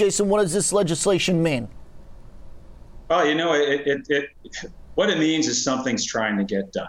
Jason, 0.00 0.30
what 0.30 0.40
does 0.40 0.54
this 0.54 0.72
legislation 0.72 1.42
mean? 1.42 1.68
Well, 3.10 3.28
you 3.28 3.34
know, 3.34 3.52
it, 3.52 3.86
it, 3.86 4.06
it 4.08 4.30
what 4.94 5.10
it 5.10 5.18
means 5.18 5.46
is 5.46 5.62
something's 5.62 6.06
trying 6.06 6.38
to 6.38 6.44
get 6.44 6.72
done. 6.72 6.88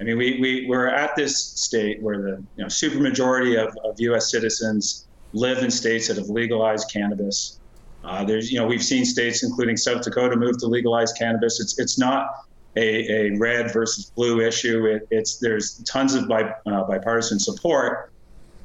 I 0.00 0.04
mean, 0.04 0.16
we, 0.16 0.40
we, 0.40 0.66
we're 0.66 0.86
at 0.86 1.14
this 1.14 1.36
state 1.36 2.00
where 2.00 2.16
the 2.22 2.42
you 2.56 2.62
know, 2.62 2.66
supermajority 2.66 3.62
of, 3.62 3.76
of 3.84 4.00
U.S. 4.00 4.30
citizens 4.30 5.06
live 5.34 5.58
in 5.58 5.70
states 5.70 6.08
that 6.08 6.16
have 6.16 6.30
legalized 6.30 6.90
cannabis. 6.90 7.60
Uh, 8.02 8.24
there's, 8.24 8.50
you 8.50 8.58
know, 8.58 8.66
we've 8.66 8.82
seen 8.82 9.04
states, 9.04 9.42
including 9.42 9.76
South 9.76 10.02
Dakota, 10.02 10.34
move 10.34 10.56
to 10.58 10.68
legalize 10.68 11.12
cannabis. 11.12 11.60
It's, 11.60 11.78
it's 11.78 11.98
not 11.98 12.30
a, 12.76 13.10
a 13.10 13.36
red 13.36 13.74
versus 13.74 14.10
blue 14.16 14.40
issue. 14.40 14.86
It, 14.86 15.06
it's 15.10 15.36
there's 15.36 15.82
tons 15.82 16.14
of 16.14 16.26
bi, 16.28 16.50
uh, 16.64 16.84
bipartisan 16.84 17.40
support. 17.40 18.10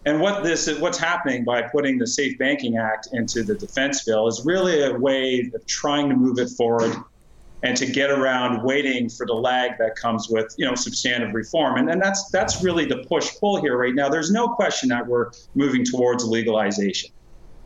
And 0.06 0.20
what 0.20 0.44
this 0.44 0.68
what's 0.80 0.98
happening 0.98 1.46
by 1.46 1.62
putting 1.62 1.98
the 1.98 2.08
Safe 2.08 2.38
Banking 2.38 2.78
Act 2.78 3.10
into 3.14 3.44
the 3.44 3.56
defense 3.56 4.04
bill 4.04 4.28
is 4.28 4.44
really 4.46 4.84
a 4.84 4.94
way 4.94 5.50
of 5.54 5.66
trying 5.66 6.10
to 6.10 6.16
move 6.16 6.40
it 6.40 6.50
forward 6.50 6.94
and 7.64 7.77
to 7.77 7.86
get 7.86 8.12
around 8.12 8.62
waiting 8.63 9.08
for 9.08 9.26
the 9.26 9.34
lag 9.34 9.77
that 9.77 9.96
comes 9.96 10.27
with 10.30 10.54
you 10.58 10.66
know 10.66 10.76
substantive 10.76 11.34
reform. 11.34 11.77
And, 11.77 11.90
and 11.90 12.02
that's 12.02 12.30
that's 12.32 12.62
really 12.62 12.86
the 12.86 13.05
push 13.08 13.32
pull 13.40 13.62
here 13.62 13.77
right 13.77 13.96
now. 13.96 14.10
There's 14.10 14.32
no 14.32 14.50
question 14.50 14.90
that 14.90 15.08
we're 15.08 15.32
moving 15.55 15.86
towards 15.86 16.26
legalization. 16.26 17.10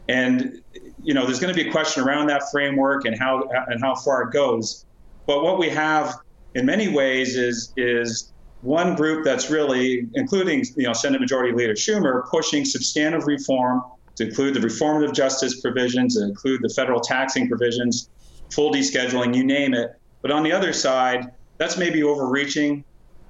And 0.08 0.62
you 1.02 1.16
know 1.16 1.26
there's 1.26 1.40
going 1.40 1.54
to 1.54 1.64
be 1.64 1.68
a 1.68 1.72
question 1.72 2.04
around 2.04 2.28
that 2.28 2.44
framework 2.52 3.06
and 3.06 3.18
how 3.18 3.50
and 3.68 3.82
how 3.82 3.96
far 3.96 4.24
it 4.24 4.32
goes. 4.32 4.86
But 5.26 5.44
what 5.44 5.58
we 5.58 5.70
have 5.70 6.14
in 6.54 6.68
many 6.68 6.88
ways 6.88 7.36
is 7.36 7.74
is 7.76 8.32
one 8.62 8.96
group 8.96 9.24
that's 9.24 9.50
really 9.50 10.08
including 10.16 10.64
you 10.76 10.88
know 10.88 10.94
senate 10.94 11.22
majority 11.22 11.56
leader 11.56 11.74
schumer 11.74 12.24
pushing 12.30 12.66
substantive 12.66 13.28
reform 13.28 13.82
to 14.16 14.28
include 14.28 14.56
the 14.56 14.60
reformative 14.60 15.14
justice 15.14 15.62
provisions 15.62 16.16
to 16.16 16.24
include 16.24 16.60
the 16.64 16.74
federal 16.76 17.00
taxing 17.00 17.48
provisions 17.48 18.10
full 18.52 18.72
descheduling, 18.72 19.36
you 19.36 19.44
name 19.44 19.74
it. 19.74 19.92
But 20.22 20.32
on 20.32 20.44
the 20.44 20.52
other 20.52 20.74
side, 20.74 21.28
that's 21.60 21.78
maybe 21.78 22.04
overreaching 22.04 22.84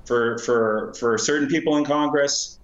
for 0.05 0.37
for 0.39 0.93
for 0.99 1.17
certain 1.17 1.47
people 1.47 1.77
in 1.77 1.85
Congress. 1.85 2.59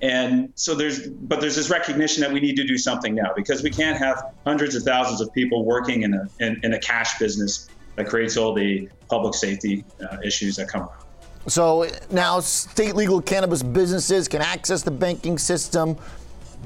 And 0.00 0.50
so 0.56 0.74
there's 0.74 1.08
but 1.08 1.40
there's 1.40 1.56
this 1.56 1.70
recognition 1.70 2.22
that 2.22 2.32
we 2.32 2.40
need 2.40 2.56
to 2.56 2.66
do 2.66 2.76
something 2.76 3.14
now 3.14 3.30
because 3.36 3.62
we 3.62 3.70
can't 3.70 3.98
have 3.98 4.22
hundreds 4.46 4.74
of 4.74 4.82
thousands 4.82 5.20
of 5.20 5.32
people 5.32 5.64
working 5.64 6.02
in 6.02 6.14
a 6.14 6.24
in, 6.40 6.60
in 6.62 6.74
a 6.74 6.78
cash 6.80 7.18
business 7.18 7.70
that 7.96 8.06
creates 8.06 8.36
all 8.36 8.54
the 8.54 8.88
public 9.10 9.34
safety 9.34 9.84
uh, 10.02 10.16
issues 10.24 10.56
that 10.56 10.68
come 10.68 10.82
around. 10.82 11.11
So 11.46 11.88
now 12.10 12.40
state 12.40 12.94
legal 12.94 13.20
cannabis 13.20 13.62
businesses 13.62 14.28
can 14.28 14.42
access 14.42 14.82
the 14.82 14.90
banking 14.90 15.38
system. 15.38 15.96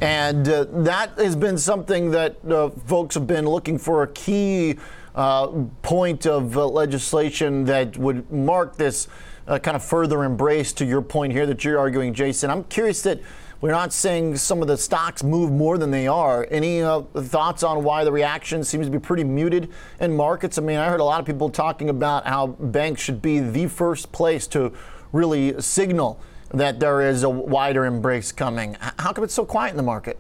And 0.01 0.47
uh, 0.47 0.65
that 0.85 1.19
has 1.19 1.35
been 1.35 1.57
something 1.57 2.11
that 2.11 2.37
uh, 2.45 2.69
folks 2.69 3.15
have 3.15 3.27
been 3.27 3.47
looking 3.47 3.79
for 3.79 4.03
a 4.03 4.09
key 4.09 4.79
uh, 5.15 5.47
point 5.81 6.27
of 6.27 6.59
uh, 6.59 6.67
legislation 6.67 7.65
that 7.65 7.97
would 7.97 8.31
mark 8.31 8.77
this 8.77 9.09
uh, 9.49 9.59
kind 9.59 9.77
of 9.77 9.85
further 9.85 10.25
embrace 10.25 10.73
to 10.75 10.85
your 10.85 11.03
point 11.03 11.33
here 11.33 11.47
that 11.47 11.65
you're 11.65 11.79
arguing, 11.79 12.15
Jason. 12.15 12.51
I'm 12.51 12.65
curious 12.65 13.03
that 13.03 13.21
we're 13.61 13.71
not 13.71 13.93
seeing 13.93 14.37
some 14.37 14.61
of 14.61 14.69
the 14.69 14.77
stocks 14.77 15.23
move 15.23 15.51
more 15.51 15.79
than 15.79 15.91
they 15.91 16.07
are. 16.07 16.47
Any 16.51 16.83
uh, 16.83 17.01
thoughts 17.01 17.63
on 17.63 17.85
why 17.85 18.05
the 18.05 18.13
reaction 18.13 18.63
seems 18.63 18.87
to 18.87 18.93
be 18.93 18.99
pretty 18.99 19.25
muted 19.25 19.71
in 19.99 20.15
markets? 20.15 20.59
I 20.59 20.63
mean, 20.63 20.77
I 20.77 20.89
heard 20.89 21.01
a 21.01 21.05
lot 21.05 21.21
of 21.21 21.27
people 21.27 21.49
talking 21.49 21.89
about 21.89 22.27
how 22.27 22.49
banks 22.49 23.01
should 23.01 23.23
be 23.23 23.41
the 23.41 23.67
first 23.67 24.13
place 24.13 24.47
to 24.49 24.73
really 25.13 25.61
signal 25.61 26.21
that 26.53 26.81
there 26.81 27.01
is 27.01 27.23
a 27.23 27.31
wider 27.31 27.87
embrace 27.87 28.31
coming. 28.31 28.77
How 28.81 29.13
come 29.13 29.25
it's 29.25 29.35
so 29.35 29.45
quiet 29.47 29.71
in 29.71 29.77
the 29.77 29.83
market? 29.83 30.19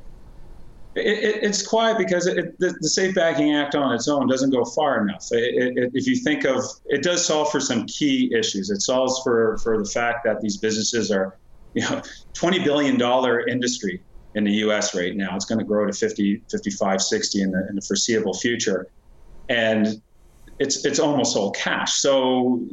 It, 0.96 1.42
it's 1.42 1.66
quiet 1.66 1.98
because 1.98 2.26
it, 2.26 2.58
the, 2.58 2.74
the, 2.80 2.88
Safe 2.88 3.14
Banking 3.14 3.54
Act 3.54 3.74
on 3.74 3.94
its 3.94 4.08
own 4.08 4.26
doesn't 4.28 4.50
go 4.50 4.64
far 4.64 5.02
enough. 5.02 5.26
It, 5.30 5.90
if 5.92 6.06
you 6.06 6.16
think 6.16 6.44
of 6.44 6.64
it, 6.86 7.02
does 7.02 7.24
solve 7.24 7.50
for 7.50 7.60
some 7.60 7.84
key 7.86 8.32
issues. 8.34 8.70
It 8.70 8.80
solves 8.80 9.20
for 9.22 9.58
for 9.58 9.78
the 9.78 9.88
fact 9.88 10.24
that 10.24 10.40
these 10.40 10.56
businesses 10.56 11.10
are, 11.10 11.36
you 11.74 11.82
know, 11.82 12.00
twenty 12.32 12.58
billion 12.64 12.96
dollar 12.96 13.46
industry 13.46 14.02
in 14.36 14.44
the 14.44 14.52
U.S. 14.52 14.94
right 14.94 15.14
now. 15.14 15.36
It's 15.36 15.44
going 15.44 15.58
to 15.58 15.64
grow 15.64 15.86
to 15.86 15.92
50, 15.92 16.42
55, 16.50 17.02
60 17.02 17.42
in 17.42 17.50
the 17.50 17.66
in 17.68 17.76
the 17.76 17.82
foreseeable 17.82 18.34
future, 18.34 18.86
and 19.50 20.00
it's 20.58 20.86
it's 20.86 20.98
almost 20.98 21.36
all 21.36 21.50
cash. 21.50 21.92
So 21.92 22.66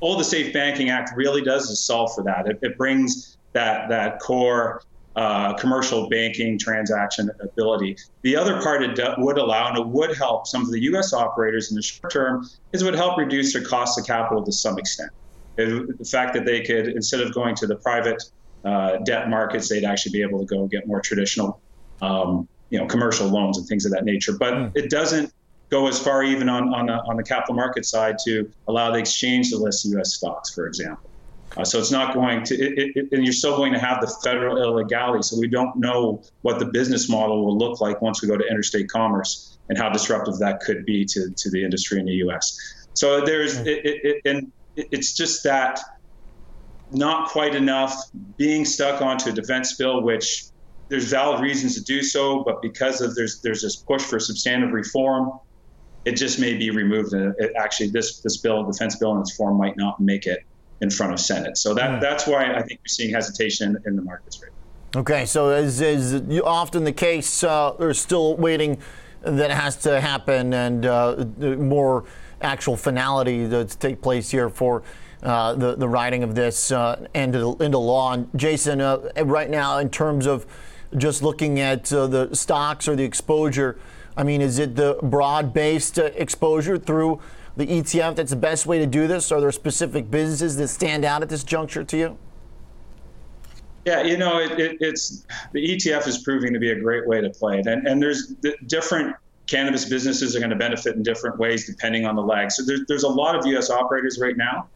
all 0.00 0.16
the 0.16 0.24
Safe 0.24 0.54
Banking 0.54 0.88
Act 0.88 1.10
really 1.14 1.42
does 1.42 1.68
is 1.68 1.84
solve 1.84 2.14
for 2.14 2.24
that. 2.24 2.46
It, 2.46 2.58
it 2.62 2.78
brings 2.78 3.36
that 3.52 3.90
that 3.90 4.18
core 4.20 4.82
uh, 5.18 5.52
commercial 5.54 6.08
banking 6.08 6.56
transaction 6.56 7.28
ability. 7.40 7.96
The 8.22 8.36
other 8.36 8.62
part 8.62 8.84
it 8.84 9.14
would 9.18 9.36
allow 9.36 9.68
and 9.68 9.76
it 9.76 9.84
would 9.84 10.16
help 10.16 10.46
some 10.46 10.62
of 10.62 10.70
the 10.70 10.80
U.S. 10.82 11.12
operators 11.12 11.70
in 11.70 11.74
the 11.74 11.82
short 11.82 12.12
term 12.12 12.48
is 12.72 12.82
it 12.82 12.84
would 12.84 12.94
help 12.94 13.18
reduce 13.18 13.52
their 13.52 13.64
cost 13.64 13.98
of 13.98 14.06
capital 14.06 14.44
to 14.44 14.52
some 14.52 14.78
extent. 14.78 15.10
It, 15.56 15.98
the 15.98 16.04
fact 16.04 16.34
that 16.34 16.44
they 16.44 16.60
could, 16.60 16.90
instead 16.90 17.20
of 17.20 17.34
going 17.34 17.56
to 17.56 17.66
the 17.66 17.74
private 17.74 18.22
uh, 18.64 18.98
debt 18.98 19.28
markets, 19.28 19.68
they'd 19.68 19.82
actually 19.82 20.12
be 20.12 20.22
able 20.22 20.38
to 20.38 20.46
go 20.46 20.68
get 20.68 20.86
more 20.86 21.00
traditional, 21.00 21.60
um, 22.00 22.46
you 22.70 22.78
know, 22.78 22.86
commercial 22.86 23.26
loans 23.26 23.58
and 23.58 23.66
things 23.66 23.84
of 23.86 23.90
that 23.90 24.04
nature. 24.04 24.34
But 24.38 24.54
mm. 24.54 24.72
it 24.76 24.88
doesn't 24.88 25.34
go 25.68 25.88
as 25.88 25.98
far 25.98 26.22
even 26.22 26.48
on, 26.48 26.72
on, 26.72 26.86
the, 26.86 26.92
on 26.92 27.16
the 27.16 27.24
capital 27.24 27.56
market 27.56 27.84
side 27.84 28.18
to 28.26 28.48
allow 28.68 28.92
the 28.92 29.00
exchange 29.00 29.50
to 29.50 29.56
list 29.56 29.84
U.S. 29.86 30.14
stocks, 30.14 30.54
for 30.54 30.68
example. 30.68 31.07
Uh, 31.56 31.64
so 31.64 31.78
it's 31.78 31.90
not 31.90 32.14
going 32.14 32.44
to, 32.44 32.54
it, 32.54 32.92
it, 32.94 33.08
and 33.10 33.24
you're 33.24 33.32
still 33.32 33.56
going 33.56 33.72
to 33.72 33.78
have 33.78 34.00
the 34.00 34.16
federal 34.22 34.62
illegality. 34.62 35.22
So 35.22 35.38
we 35.38 35.48
don't 35.48 35.74
know 35.76 36.22
what 36.42 36.58
the 36.58 36.66
business 36.66 37.08
model 37.08 37.44
will 37.44 37.56
look 37.56 37.80
like 37.80 38.00
once 38.00 38.22
we 38.22 38.28
go 38.28 38.36
to 38.36 38.46
interstate 38.46 38.88
commerce 38.88 39.58
and 39.68 39.76
how 39.76 39.88
disruptive 39.88 40.38
that 40.38 40.60
could 40.60 40.84
be 40.84 41.04
to, 41.06 41.30
to 41.36 41.50
the 41.50 41.64
industry 41.64 41.98
in 41.98 42.06
the 42.06 42.12
U.S. 42.14 42.56
So 42.94 43.24
there's, 43.24 43.58
it, 43.58 43.80
it, 43.84 44.22
and 44.24 44.52
it's 44.76 45.14
just 45.16 45.42
that 45.44 45.80
not 46.90 47.28
quite 47.28 47.54
enough 47.54 47.94
being 48.36 48.64
stuck 48.64 49.02
onto 49.02 49.30
a 49.30 49.32
defense 49.32 49.76
bill, 49.76 50.02
which 50.02 50.44
there's 50.88 51.10
valid 51.10 51.40
reasons 51.40 51.74
to 51.74 51.82
do 51.82 52.02
so, 52.02 52.42
but 52.44 52.62
because 52.62 53.00
of 53.00 53.14
there's 53.14 53.40
there's 53.42 53.62
this 53.62 53.76
push 53.76 54.02
for 54.02 54.18
substantive 54.18 54.72
reform, 54.72 55.30
it 56.04 56.12
just 56.12 56.38
may 56.38 56.56
be 56.56 56.70
removed. 56.70 57.12
And 57.12 57.34
it, 57.38 57.52
actually, 57.58 57.90
this 57.90 58.20
this 58.22 58.40
bill, 58.40 58.64
defense 58.64 58.96
bill 58.96 59.12
in 59.14 59.20
its 59.20 59.36
form, 59.36 59.58
might 59.58 59.76
not 59.76 60.00
make 60.00 60.26
it 60.26 60.40
in 60.80 60.90
front 60.90 61.12
of 61.12 61.20
Senate. 61.20 61.58
So 61.58 61.74
that 61.74 61.90
mm. 61.90 62.00
that's 62.00 62.26
why 62.26 62.52
I 62.54 62.62
think 62.62 62.80
you're 62.80 62.88
seeing 62.88 63.12
hesitation 63.12 63.76
in, 63.76 63.82
in 63.86 63.96
the 63.96 64.02
markets 64.02 64.40
right 64.42 64.50
now. 64.50 65.00
Okay, 65.00 65.26
so 65.26 65.50
as 65.50 65.80
is 65.80 66.22
often 66.40 66.84
the 66.84 66.92
case, 66.92 67.44
uh, 67.44 67.74
there's 67.78 68.00
still 68.00 68.36
waiting 68.36 68.78
that 69.22 69.50
has 69.50 69.76
to 69.76 70.00
happen 70.00 70.54
and 70.54 70.86
uh, 70.86 71.26
more 71.38 72.04
actual 72.40 72.76
finality 72.76 73.48
to 73.48 73.64
take 73.64 74.00
place 74.00 74.30
here 74.30 74.48
for 74.48 74.82
uh, 75.22 75.52
the, 75.54 75.74
the 75.74 75.88
writing 75.88 76.22
of 76.22 76.34
this 76.34 76.70
uh, 76.70 77.06
into, 77.14 77.56
into 77.60 77.78
law. 77.78 78.12
And 78.12 78.30
Jason, 78.36 78.80
uh, 78.80 79.10
right 79.24 79.50
now, 79.50 79.78
in 79.78 79.90
terms 79.90 80.26
of 80.26 80.46
just 80.96 81.22
looking 81.22 81.60
at 81.60 81.92
uh, 81.92 82.06
the 82.06 82.34
stocks 82.34 82.88
or 82.88 82.96
the 82.96 83.04
exposure, 83.04 83.78
I 84.16 84.22
mean, 84.22 84.40
is 84.40 84.58
it 84.58 84.76
the 84.76 84.98
broad 85.02 85.52
based 85.52 85.98
exposure 85.98 86.78
through 86.78 87.20
the 87.58 87.66
ETF 87.66 88.14
that's 88.14 88.30
the 88.30 88.36
best 88.36 88.66
way 88.66 88.78
to 88.78 88.86
do 88.86 89.08
this? 89.08 89.32
Are 89.32 89.40
there 89.40 89.50
specific 89.50 90.10
businesses 90.10 90.56
that 90.56 90.68
stand 90.68 91.04
out 91.04 91.22
at 91.22 91.28
this 91.28 91.42
juncture 91.42 91.82
to 91.82 91.96
you? 91.96 92.18
Yeah, 93.84 94.02
you 94.02 94.16
know, 94.16 94.38
it, 94.38 94.58
it, 94.60 94.76
it's 94.80 95.26
the 95.52 95.60
ETF 95.60 96.06
is 96.06 96.18
proving 96.18 96.52
to 96.52 96.60
be 96.60 96.70
a 96.70 96.78
great 96.78 97.06
way 97.06 97.20
to 97.20 97.30
play 97.30 97.58
it, 97.58 97.66
and 97.66 97.86
and 97.86 98.00
there's 98.00 98.34
different 98.66 99.16
cannabis 99.48 99.88
businesses 99.88 100.36
are 100.36 100.38
going 100.38 100.50
to 100.50 100.56
benefit 100.56 100.94
in 100.94 101.02
different 101.02 101.38
ways 101.38 101.66
depending 101.66 102.06
on 102.06 102.14
the 102.14 102.22
lag. 102.22 102.52
So 102.52 102.64
there's 102.64 102.82
there's 102.86 103.02
a 103.02 103.08
lot 103.08 103.34
of 103.34 103.44
U.S. 103.46 103.70
operators 103.70 104.20
right 104.20 104.36
now 104.36 104.68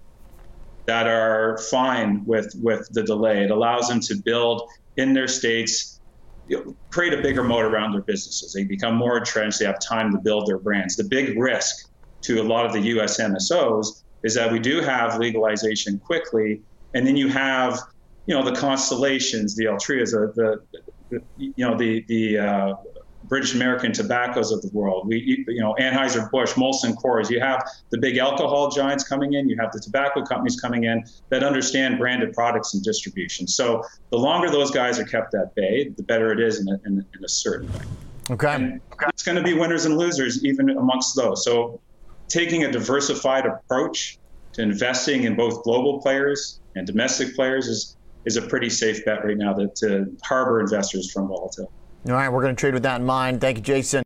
that 0.86 1.06
are 1.06 1.58
fine 1.70 2.24
with 2.24 2.52
with 2.60 2.88
the 2.90 3.04
delay. 3.04 3.44
It 3.44 3.52
allows 3.52 3.88
them 3.88 4.00
to 4.00 4.16
build 4.16 4.68
in 4.96 5.12
their 5.12 5.28
states, 5.28 6.00
you 6.48 6.56
know, 6.56 6.76
create 6.90 7.12
a 7.12 7.22
bigger 7.22 7.44
moat 7.44 7.64
around 7.64 7.92
their 7.92 8.02
businesses. 8.02 8.52
They 8.52 8.64
become 8.64 8.96
more 8.96 9.18
entrenched. 9.18 9.60
They 9.60 9.66
have 9.66 9.78
time 9.78 10.10
to 10.12 10.18
build 10.18 10.48
their 10.48 10.58
brands. 10.58 10.96
The 10.96 11.04
big 11.04 11.38
risk 11.38 11.91
to 12.22 12.40
a 12.40 12.44
lot 12.44 12.66
of 12.66 12.72
the 12.72 12.80
US 12.80 13.20
MSOs 13.20 14.02
is 14.22 14.34
that 14.34 14.50
we 14.50 14.58
do 14.58 14.80
have 14.80 15.18
legalization 15.18 15.98
quickly, 15.98 16.62
and 16.94 17.06
then 17.06 17.16
you 17.16 17.28
have, 17.28 17.78
you 18.26 18.34
know, 18.34 18.44
the 18.44 18.56
constellations, 18.58 19.56
the 19.56 19.64
Altrias, 19.64 20.12
the, 20.12 20.32
the, 20.34 20.82
the 21.10 21.22
you 21.38 21.52
know, 21.58 21.76
the 21.76 22.04
the 22.08 22.38
uh, 22.38 22.74
British 23.24 23.54
American 23.54 23.92
tobaccos 23.92 24.52
of 24.52 24.62
the 24.62 24.68
world. 24.72 25.06
We, 25.06 25.44
you 25.48 25.60
know, 25.60 25.74
Anheuser 25.78 26.30
Busch, 26.30 26.52
Molson 26.52 26.94
Coors. 26.94 27.30
You 27.30 27.40
have 27.40 27.66
the 27.90 27.98
big 27.98 28.18
alcohol 28.18 28.70
giants 28.70 29.04
coming 29.04 29.34
in. 29.34 29.48
You 29.48 29.56
have 29.58 29.72
the 29.72 29.80
tobacco 29.80 30.22
companies 30.22 30.60
coming 30.60 30.84
in 30.84 31.04
that 31.30 31.42
understand 31.42 31.98
branded 31.98 32.34
products 32.34 32.74
and 32.74 32.82
distribution. 32.82 33.46
So 33.46 33.84
the 34.10 34.18
longer 34.18 34.50
those 34.50 34.70
guys 34.70 34.98
are 34.98 35.04
kept 35.04 35.34
at 35.34 35.54
bay, 35.54 35.88
the 35.96 36.02
better 36.02 36.32
it 36.32 36.40
is 36.40 36.60
in 36.60 36.68
a, 36.68 36.78
in, 36.86 37.06
in 37.16 37.24
a 37.24 37.28
certain 37.28 37.72
way. 37.72 37.84
Okay. 38.30 38.54
And 38.54 38.80
it's 39.08 39.22
going 39.22 39.36
to 39.36 39.42
be 39.42 39.54
winners 39.54 39.84
and 39.84 39.96
losers 39.96 40.44
even 40.44 40.70
amongst 40.70 41.16
those. 41.16 41.44
So 41.44 41.80
taking 42.32 42.64
a 42.64 42.72
diversified 42.72 43.44
approach 43.44 44.18
to 44.54 44.62
investing 44.62 45.24
in 45.24 45.36
both 45.36 45.62
global 45.62 46.00
players 46.00 46.60
and 46.74 46.86
domestic 46.86 47.34
players 47.36 47.68
is 47.68 47.96
is 48.24 48.36
a 48.36 48.42
pretty 48.42 48.70
safe 48.70 49.04
bet 49.04 49.24
right 49.24 49.36
now 49.36 49.52
to, 49.52 49.68
to 49.74 50.16
harbor 50.22 50.60
investors 50.60 51.10
from 51.12 51.26
volatility. 51.26 51.72
All 52.06 52.14
right, 52.14 52.28
we're 52.28 52.40
going 52.40 52.54
to 52.54 52.60
trade 52.60 52.72
with 52.72 52.84
that 52.84 53.00
in 53.00 53.06
mind. 53.06 53.40
Thank 53.40 53.58
you, 53.58 53.64
Jason. 53.64 54.04